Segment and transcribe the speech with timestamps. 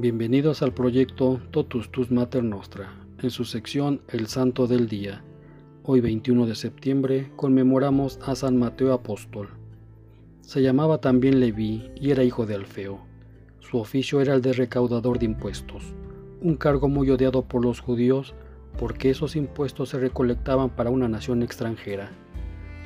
[0.00, 5.24] Bienvenidos al proyecto Totus Tus Mater Nostra, en su sección El Santo del Día.
[5.82, 9.48] Hoy 21 de septiembre conmemoramos a San Mateo Apóstol.
[10.40, 13.00] Se llamaba también Leví y era hijo de Alfeo.
[13.58, 15.82] Su oficio era el de recaudador de impuestos,
[16.42, 18.36] un cargo muy odiado por los judíos
[18.78, 22.12] porque esos impuestos se recolectaban para una nación extranjera.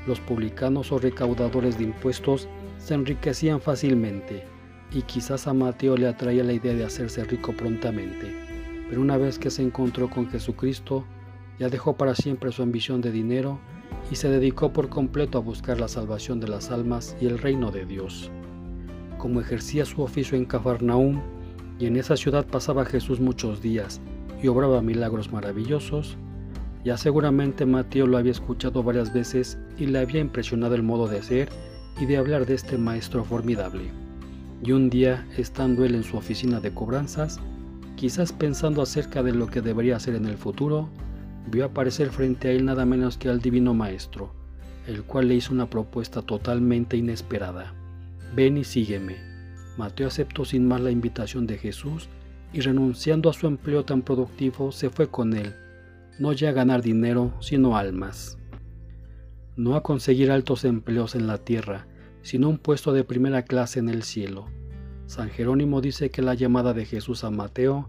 [0.06, 2.48] Los publicanos o recaudadores de impuestos
[2.79, 4.44] se enriquecían fácilmente
[4.94, 8.34] y quizás a Mateo le atraía la idea de hacerse rico prontamente,
[8.88, 11.04] pero una vez que se encontró con Jesucristo,
[11.58, 13.58] ya dejó para siempre su ambición de dinero
[14.10, 17.70] y se dedicó por completo a buscar la salvación de las almas y el reino
[17.70, 18.30] de Dios.
[19.18, 21.20] Como ejercía su oficio en Cafarnaúm,
[21.79, 24.00] y en esa ciudad pasaba Jesús muchos días
[24.43, 26.16] y obraba milagros maravillosos,
[26.84, 31.22] ya seguramente Mateo lo había escuchado varias veces y le había impresionado el modo de
[31.22, 31.48] ser
[32.00, 34.02] y de hablar de este maestro formidable
[34.62, 37.41] y un día, estando él en su oficina de cobranzas,
[37.96, 40.88] quizás pensando acerca de lo que debería hacer en el futuro,
[41.50, 44.33] vio aparecer frente a él nada menos que al Divino Maestro,
[44.86, 47.74] el cual le hizo una propuesta totalmente inesperada.
[48.36, 49.16] Ven y sígueme.
[49.77, 52.08] Mateo aceptó sin más la invitación de Jesús
[52.52, 55.55] y renunciando a su empleo tan productivo se fue con él,
[56.18, 58.38] no ya a ganar dinero, sino almas.
[59.56, 61.86] No a conseguir altos empleos en la tierra,
[62.22, 64.46] sino un puesto de primera clase en el cielo.
[65.06, 67.88] San Jerónimo dice que la llamada de Jesús a Mateo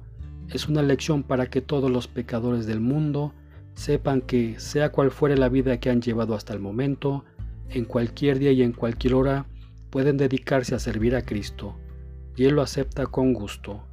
[0.49, 3.33] es una lección para que todos los pecadores del mundo
[3.75, 7.23] sepan que, sea cual fuere la vida que han llevado hasta el momento,
[7.69, 9.45] en cualquier día y en cualquier hora
[9.89, 11.75] pueden dedicarse a servir a Cristo,
[12.35, 13.83] y Él lo acepta con gusto.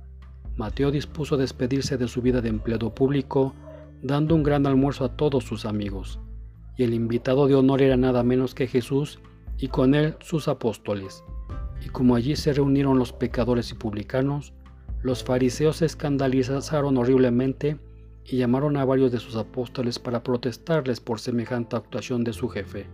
[0.56, 3.54] Mateo dispuso despedirse de su vida de empleado público,
[4.02, 6.18] dando un gran almuerzo a todos sus amigos,
[6.76, 9.20] y el invitado de honor era nada menos que Jesús,
[9.60, 11.22] y con él sus apóstoles.
[11.84, 14.52] Y como allí se reunieron los pecadores y publicanos,
[15.02, 17.78] los fariseos se escandalizaron horriblemente
[18.24, 22.86] y llamaron a varios de sus apóstoles para protestarles por semejante actuación de su jefe.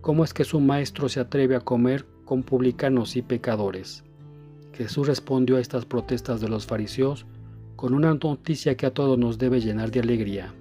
[0.00, 4.04] ¿Cómo es que su maestro se atreve a comer con publicanos y pecadores?
[4.72, 7.26] Jesús respondió a estas protestas de los fariseos
[7.76, 10.54] con una noticia que a todos nos debe llenar de alegría.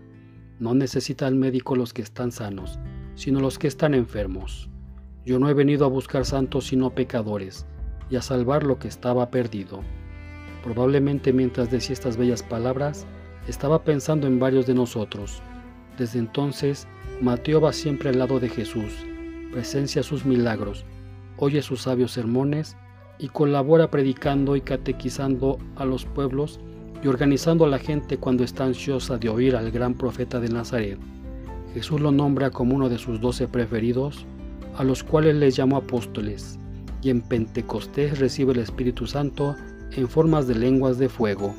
[0.59, 2.79] No necesita el médico los que están sanos,
[3.15, 4.69] sino los que están enfermos.
[5.25, 7.65] Yo no he venido a buscar santos sino pecadores,
[8.09, 9.81] y a salvar lo que estaba perdido.
[10.63, 13.05] Probablemente mientras decía estas bellas palabras,
[13.47, 15.41] estaba pensando en varios de nosotros.
[15.97, 16.87] Desde entonces,
[17.21, 19.05] Mateo va siempre al lado de Jesús,
[19.51, 20.85] presencia sus milagros,
[21.37, 22.75] oye sus sabios sermones
[23.19, 26.59] y colabora predicando y catequizando a los pueblos
[27.03, 30.99] y organizando a la gente cuando está ansiosa de oír al gran profeta de Nazaret.
[31.73, 34.25] Jesús lo nombra como uno de sus doce preferidos
[34.77, 36.59] a los cuales les llamó apóstoles,
[37.01, 39.55] y en Pentecostés recibe el Espíritu Santo
[39.91, 41.53] en formas de lenguas de fuego.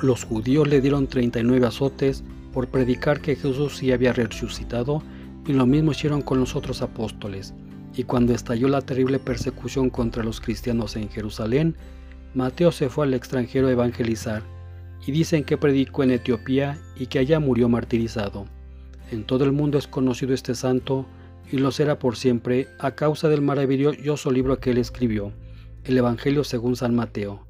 [0.00, 5.02] Los judíos le dieron 39 azotes por predicar que Jesús sí había resucitado,
[5.46, 7.54] y lo mismo hicieron con los otros apóstoles.
[7.96, 11.74] Y cuando estalló la terrible persecución contra los cristianos en Jerusalén,
[12.34, 14.42] Mateo se fue al extranjero a evangelizar,
[15.06, 18.44] y dicen que predicó en Etiopía y que allá murió martirizado.
[19.10, 21.06] En todo el mundo es conocido este santo
[21.50, 25.32] y lo será por siempre a causa del maravilloso libro que él escribió,
[25.84, 27.46] el Evangelio según San Mateo.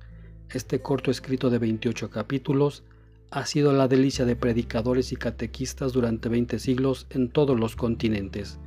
[0.51, 2.85] Este corto escrito de 28 capítulos
[3.31, 8.59] ha sido la delicia de predicadores y catequistas durante 20 siglos en todos los continentes.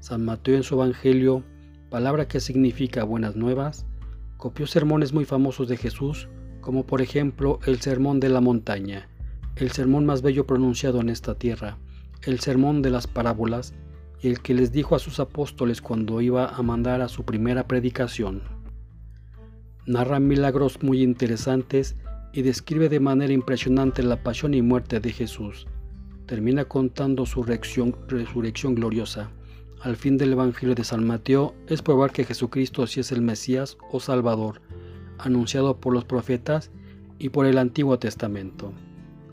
[0.00, 1.42] San Mateo en su Evangelio,
[1.90, 3.86] palabra que significa buenas nuevas,
[4.36, 6.28] copió sermones muy famosos de Jesús,
[6.60, 9.08] como por ejemplo el Sermón de la Montaña,
[9.56, 11.78] el sermón más bello pronunciado en esta tierra,
[12.22, 13.74] el Sermón de las Parábolas,
[14.28, 18.42] el que les dijo a sus apóstoles cuando iba a mandar a su primera predicación.
[19.86, 21.96] Narra milagros muy interesantes
[22.32, 25.66] y describe de manera impresionante la pasión y muerte de Jesús.
[26.26, 29.30] Termina contando su resurrección, gloriosa.
[29.82, 33.76] Al fin del Evangelio de San Mateo es probar que Jesucristo sí es el Mesías
[33.92, 34.62] o Salvador,
[35.18, 36.70] anunciado por los profetas
[37.18, 38.72] y por el Antiguo Testamento.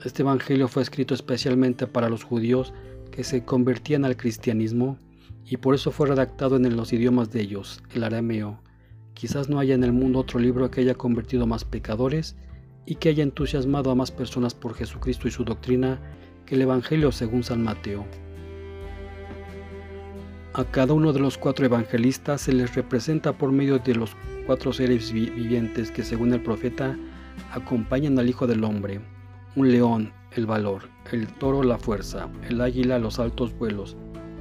[0.03, 2.73] Este Evangelio fue escrito especialmente para los judíos
[3.11, 4.97] que se convertían al cristianismo
[5.45, 8.61] y por eso fue redactado en los idiomas de ellos, el arameo.
[9.13, 12.35] Quizás no haya en el mundo otro libro que haya convertido más pecadores
[12.85, 15.99] y que haya entusiasmado a más personas por Jesucristo y su doctrina
[16.45, 18.05] que el Evangelio según San Mateo.
[20.53, 24.73] A cada uno de los cuatro evangelistas se les representa por medio de los cuatro
[24.73, 26.97] seres vivientes que según el profeta
[27.53, 28.99] acompañan al Hijo del Hombre,
[29.57, 33.97] un león, el valor, el toro la fuerza, el águila los altos vuelos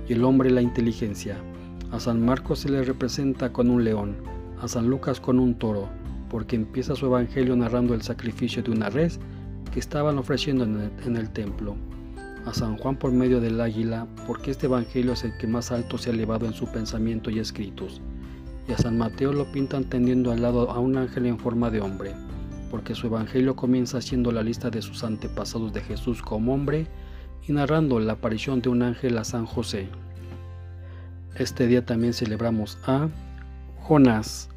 [0.09, 1.37] y el hombre la inteligencia.
[1.91, 4.17] A San Marcos se le representa con un león,
[4.63, 5.89] a San Lucas con un toro,
[6.29, 9.19] porque empieza su evangelio narrando el sacrificio de una res
[9.73, 11.75] que estaban ofreciendo en el, templo.
[12.47, 15.99] A San Juan por medio del águila, porque este evangelio es el que más alto
[15.99, 18.01] se ha elevado en su pensamiento y escritos.
[18.69, 21.81] Y a San Mateo lo pintan tendiendo al lado a un ángel en forma de
[21.81, 22.15] hombre,
[22.71, 26.87] porque su evangelio comienza haciendo la lista de sus antepasados de Jesús como hombre
[27.47, 29.89] y narrando la aparición de un ángel a San José.
[31.37, 33.09] Este día también celebramos a
[33.83, 34.49] Jonás,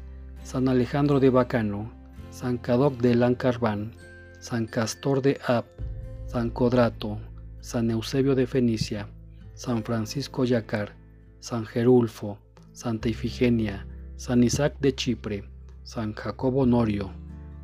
[0.42, 1.90] San Alejandro de Bacano,
[2.30, 3.92] San Cadoc de Lancarbán,
[4.40, 5.64] San Castor de Ab,
[6.26, 7.18] San Codrato,
[7.60, 9.08] San Eusebio de Fenicia,
[9.54, 10.92] San Francisco Yacar,
[11.40, 12.38] San Gerulfo,
[12.72, 15.44] Santa Ifigenia, San Isaac de Chipre,
[15.84, 17.10] San Jacobo Norio,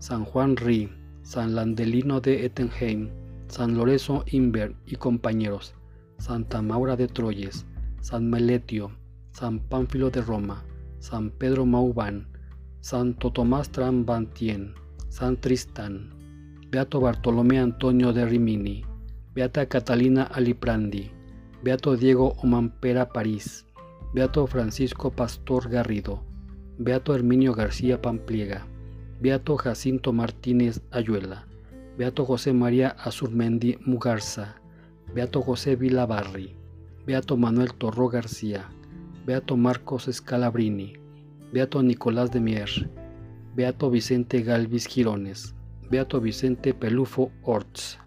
[0.00, 0.90] San Juan Ri,
[1.22, 3.10] San Landelino de Ettenheim,
[3.48, 5.74] San Lorenzo Inver y compañeros,
[6.16, 7.66] Santa Maura de Troyes,
[8.00, 8.92] San Meletio,
[9.32, 10.64] San Pánfilo de Roma,
[11.00, 12.28] San Pedro Mauban,
[12.80, 14.72] Santo Tomás Trambantien,
[15.10, 16.14] San Tristán,
[16.70, 18.86] Beato Bartolomé Antonio de Rimini,
[19.34, 21.10] Beata Catalina Aliprandi,
[21.62, 23.66] Beato Diego Omampera París,
[24.14, 26.24] Beato Francisco Pastor Garrido,
[26.78, 28.66] Beato Herminio García Pampliega,
[29.20, 31.46] Beato Jacinto Martínez Ayuela,
[31.98, 34.56] Beato José María Azurmendi Mugarza,
[35.14, 36.56] Beato José Vilabarri,
[37.04, 38.70] Beato Manuel Torró García,
[39.26, 40.94] Beato Marcos Scalabrini,
[41.52, 42.90] Beato Nicolás de Mier,
[43.54, 45.54] Beato Vicente Galvis Girones,
[45.90, 47.98] Beato Vicente Pelufo Orts.